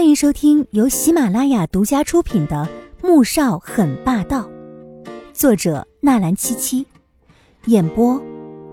[0.00, 2.66] 欢迎收听由喜马拉雅独家出品的
[3.06, 4.48] 《穆少很霸道》，
[5.34, 6.86] 作者纳兰七七，
[7.66, 8.18] 演播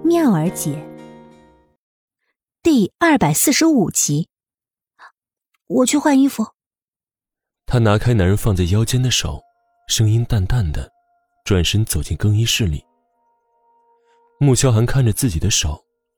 [0.05, 0.82] 妙儿姐。
[2.63, 4.29] 第二百四十五集，
[5.68, 6.47] 我去换衣服。
[7.65, 9.41] 他拿开男人放在腰间的手，
[9.89, 10.89] 声音淡淡的，
[11.44, 12.81] 转身走进更衣室里。
[14.39, 15.78] 穆萧寒看着自己的手，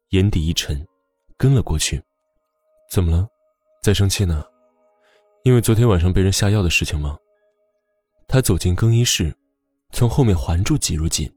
[0.10, 0.88] 眼底一沉，
[1.36, 2.00] 跟了过去。
[2.92, 3.28] 怎么了？
[3.82, 4.46] 在生气呢？
[5.44, 7.18] 因为昨天晚上被人下药的事情吗？
[8.28, 9.36] 他走进更衣室，
[9.92, 11.32] 从后面环住季如锦，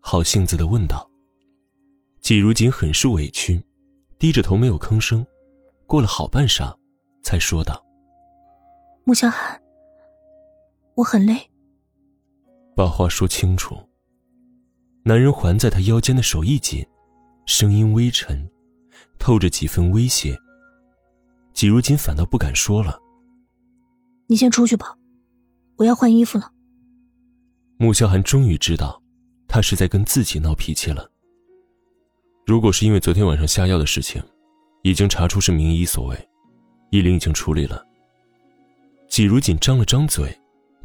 [0.00, 1.08] 好性子的问道。
[2.20, 3.60] 季如锦很是委屈，
[4.18, 5.26] 低着头没有吭声，
[5.86, 6.76] 过了好半晌，
[7.22, 7.82] 才说道
[9.04, 9.60] ：“穆小寒，
[10.94, 11.34] 我很累。”
[12.76, 13.76] 把话说清楚。
[15.04, 16.86] 男人环在他腰间的手一紧，
[17.46, 18.48] 声音微沉，
[19.18, 20.38] 透着几分威胁。
[21.54, 23.00] 季如锦反倒不敢说了。
[24.28, 24.96] 你先出去吧，
[25.76, 26.52] 我要换衣服了。
[27.78, 29.02] 穆萧寒终于知道，
[29.48, 31.10] 他是在跟自己闹脾气了。
[32.46, 34.22] 如果是因为昨天晚上下药的事情，
[34.82, 36.28] 已经查出是名医所为，
[36.90, 37.82] 依琳已经处理了。
[39.08, 40.38] 季如锦张了张嘴，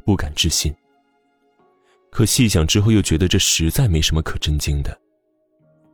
[0.05, 0.73] 不敢置信。
[2.09, 4.97] 可细想之后，又觉得这实在没什么可震惊的。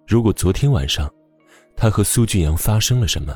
[0.05, 1.11] 如果昨天晚上，
[1.75, 3.35] 他和苏俊阳发生了什么，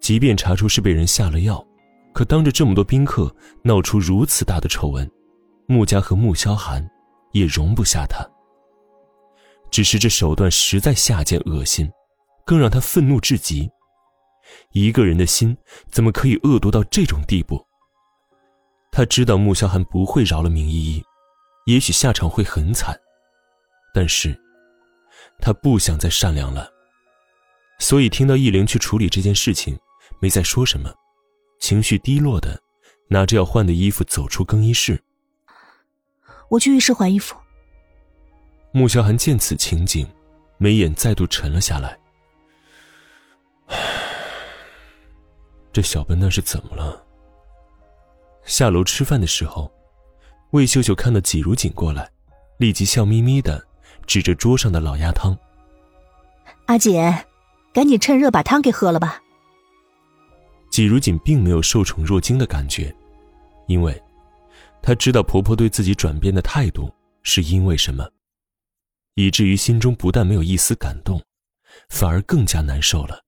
[0.00, 1.66] 即便查出是被人下了药，
[2.12, 5.10] 可当着这么多宾客闹出如此大的丑闻，
[5.66, 6.86] 穆家和穆萧寒
[7.32, 8.26] 也容不下他。
[9.70, 11.90] 只是这手段实在下贱恶心，
[12.44, 13.70] 更让他愤怒至极。
[14.72, 15.56] 一个人的心
[15.90, 17.64] 怎么可以恶毒到这种地步？
[18.90, 21.02] 他知道穆萧寒不会饶了明依依。
[21.64, 22.98] 也许下场会很惨，
[23.94, 24.36] 但是，
[25.40, 26.68] 他不想再善良了。
[27.78, 29.78] 所以听到易灵去处理这件事情，
[30.20, 30.92] 没再说什么，
[31.62, 32.60] 情绪低落的
[33.08, 35.00] 拿着要换的衣服走出更衣室。
[36.48, 37.36] 我去浴室换衣服。
[38.72, 40.04] 穆萧寒见此情景，
[40.58, 41.96] 眉眼再度沉了下来。
[45.72, 47.00] 这小笨蛋是怎么了？
[48.42, 49.72] 下楼吃饭的时候。
[50.50, 52.10] 魏秀秀看到季如锦过来，
[52.58, 53.64] 立即笑眯眯的
[54.04, 55.38] 指着桌上的老鸭汤
[56.66, 57.00] ：“阿锦，
[57.72, 59.22] 赶紧趁热把汤给喝了吧。”
[60.72, 62.92] 季如锦并没有受宠若惊的感觉，
[63.66, 64.02] 因为，
[64.80, 66.90] 她知道婆婆对自己转变的态度
[67.22, 68.10] 是因为什么，
[69.14, 71.22] 以至于心中不但没有一丝感动，
[71.90, 73.22] 反而更加难受了。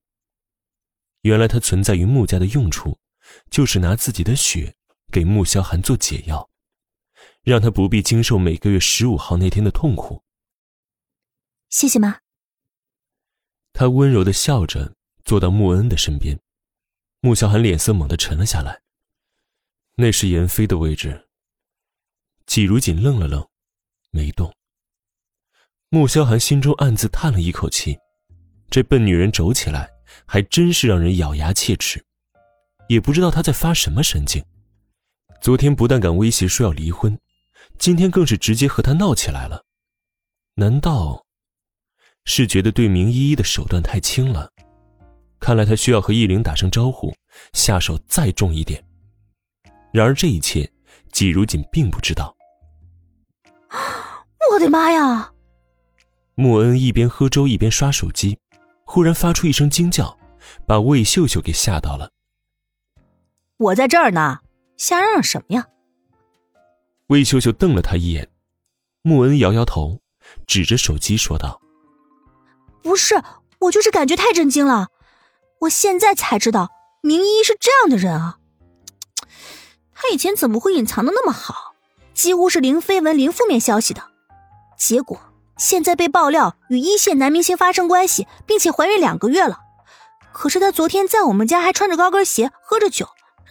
[1.20, 2.98] 原来她存在于穆家的用处，
[3.50, 4.74] 就是拿自己的血
[5.12, 6.48] 给穆萧寒做解药。
[7.42, 10.24] 让他不必经受每个月十五号那天的痛苦。
[11.68, 12.20] 谢谢妈。
[13.74, 14.94] 他温柔的笑着
[15.26, 16.40] 坐到穆恩的身边，
[17.24, 18.82] 穆萧寒脸色猛地沉了下来。
[19.94, 21.26] 那是颜飞的位置。
[22.44, 23.48] 季如锦愣了愣，
[24.10, 24.54] 没动。
[25.88, 27.98] 穆萧寒心中暗自叹了一口气，
[28.68, 29.90] 这笨女人走起来
[30.26, 32.04] 还真是让人咬牙切齿，
[32.88, 34.44] 也不知道她在发什么神经。
[35.40, 37.18] 昨天不但敢威胁说要离婚。
[37.78, 39.64] 今天更是直接和他闹起来了，
[40.56, 41.24] 难道
[42.26, 44.52] 是觉得对明依依的手段太轻了？
[45.44, 47.14] 看来他需要和易灵打声招呼，
[47.52, 48.82] 下手再重一点。
[49.92, 50.72] 然而这一切，
[51.12, 52.34] 季如锦并不知道。
[54.50, 55.30] 我的妈呀！
[56.34, 58.38] 穆恩一边喝粥一边刷手机，
[58.86, 60.18] 忽然发出一声惊叫，
[60.66, 62.10] 把魏秀秀给吓到了。
[63.58, 64.38] 我在这儿呢，
[64.78, 65.66] 瞎嚷嚷什么呀？
[67.08, 68.26] 魏秀秀瞪了他一眼，
[69.02, 70.00] 穆恩摇摇头，
[70.46, 71.60] 指着手机说道
[72.82, 73.22] ：“不是，
[73.60, 74.88] 我就是感觉太震惊了。
[75.64, 76.70] 我现在才知道
[77.02, 78.38] 明一是这样的人啊！
[79.94, 81.74] 他以前怎么会隐藏的那么好，
[82.12, 84.02] 几乎是零绯闻、零负面消息的。
[84.76, 85.18] 结果
[85.56, 89.60] 现在被爆料与一线男明星发生关系，并且怀孕两个月了。
[90.32, 93.08] 可是他昨天在我们家还穿着高跟鞋，喝着酒，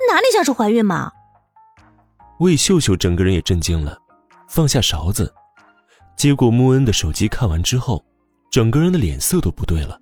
[0.10, 1.12] 哪里像是怀孕嘛？”
[2.40, 3.98] 魏秀秀整个人也震惊了，
[4.50, 5.34] 放下勺子，
[6.18, 8.04] 接过穆恩的手机，看完之后，
[8.52, 10.00] 整个人的脸色都不对了。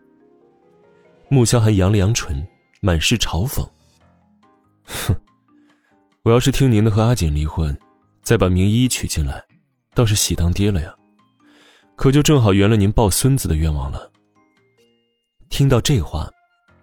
[1.34, 2.46] 穆萧寒扬了扬唇，
[2.82, 3.66] 满是嘲讽
[4.84, 5.16] ：“哼，
[6.24, 7.76] 我要是听您的和阿锦离婚，
[8.22, 9.42] 再把明依娶进来，
[9.94, 10.94] 倒是喜当爹了呀。
[11.96, 14.12] 可就正好圆了您抱孙子的愿望了。”
[15.48, 16.30] 听到这话，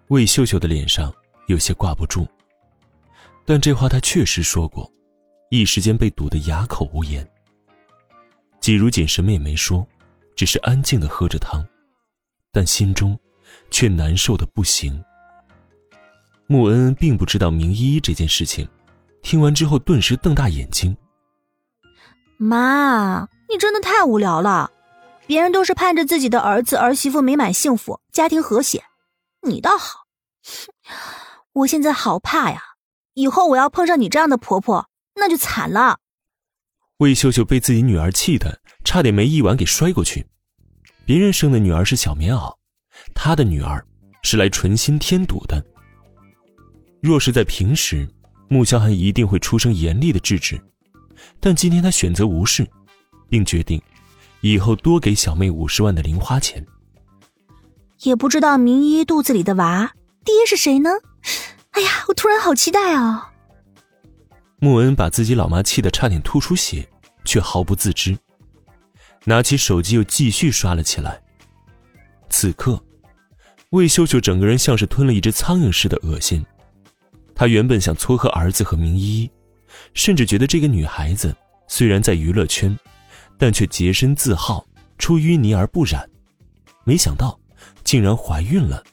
[0.07, 1.13] 魏秀秀的脸上
[1.45, 2.27] 有些挂不住，
[3.45, 4.91] 但这话她确实说过。
[5.51, 7.27] 一时间被堵得哑口无言。
[8.59, 9.87] 季如锦什么也没说，
[10.35, 11.63] 只是安静的喝着汤，
[12.51, 13.15] 但心中
[13.69, 15.03] 却难受的不行。
[16.47, 18.67] 穆恩恩并不知道明依依这件事情，
[19.21, 20.95] 听完之后顿时瞪大眼睛。
[22.37, 24.71] 妈，你真的太无聊了，
[25.27, 28.83] 别人都是盼着自己的儿子儿媳妇美满幸福，家庭和谐，
[29.43, 30.05] 你倒好，
[31.53, 32.61] 我现在好怕呀，
[33.13, 35.99] 以后我要碰上你这样的婆婆，那就惨了。
[36.97, 40.25] 魏秀秀被自己女儿气得差点没一碗给摔过去。
[41.05, 42.55] 别人生的女儿是小棉袄，
[43.13, 43.85] 她的女儿
[44.23, 45.63] 是来纯心添堵的。
[47.01, 48.07] 若是在平时，
[48.47, 50.59] 穆萧寒一定会出声严厉的制止，
[51.39, 52.67] 但今天他选择无视，
[53.29, 53.81] 并决定
[54.41, 56.65] 以后多给小妹五十万的零花钱。
[58.01, 59.93] 也不知道明一肚子里的娃
[60.23, 60.89] 爹是谁呢？
[61.71, 63.31] 哎呀，我突然好期待啊！
[64.59, 66.87] 穆恩把自己老妈气得差点吐出血，
[67.23, 68.17] 却毫不自知。
[69.25, 71.21] 拿起手机又继续刷了起来。
[72.29, 72.81] 此刻，
[73.71, 76.43] 魏秀秀整个人像是吞了一只苍蝇似的恶心。
[77.35, 79.31] 她原本想撮合儿子和明依依，
[79.93, 81.35] 甚至觉得这个女孩子
[81.67, 82.77] 虽然在娱乐圈，
[83.37, 84.65] 但却洁身自好，
[84.97, 86.09] 出淤泥而不染。
[86.83, 87.39] 没想到，
[87.83, 88.83] 竟然怀孕了。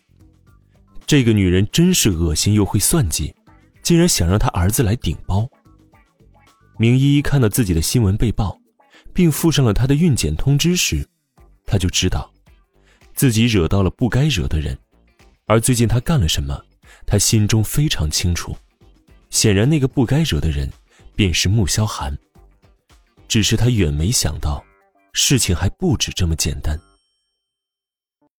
[1.07, 3.35] 这个女人真是恶心又会算计，
[3.83, 5.49] 竟然想让她儿子来顶包。
[6.79, 8.61] 明依依看到自己的新闻被曝。
[9.15, 11.09] 并附上了她的孕检通知时，
[11.65, 12.31] 她就知道，
[13.17, 14.79] 自己惹到了不该惹的人，
[15.47, 16.63] 而最近他干了什么，
[17.07, 18.55] 他心中非常清楚。
[19.31, 20.71] 显然，那个不该惹的人，
[21.17, 22.17] 便是穆萧寒。
[23.27, 24.63] 只是他远没想到，
[25.15, 26.79] 事情还不止这么简单。